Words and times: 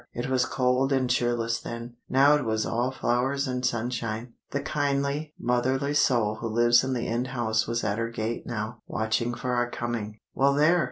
It 0.15 0.31
was 0.31 0.45
cold 0.47 0.91
and 0.91 1.07
cheerless 1.07 1.59
then; 1.59 1.93
now 2.09 2.33
it 2.35 2.43
was 2.43 2.65
all 2.65 2.89
flowers 2.89 3.47
and 3.47 3.63
sunshine. 3.63 4.33
The 4.49 4.59
kindly, 4.61 5.35
motherly 5.39 5.93
soul 5.93 6.37
who 6.41 6.47
lives 6.47 6.83
in 6.83 6.93
the 6.93 7.07
end 7.07 7.27
house 7.27 7.67
was 7.67 7.83
at 7.83 7.99
her 7.99 8.09
gate 8.09 8.47
now, 8.47 8.81
watching 8.87 9.35
for 9.35 9.53
our 9.53 9.69
coming. 9.69 10.17
"Well 10.33 10.55
there! 10.55 10.79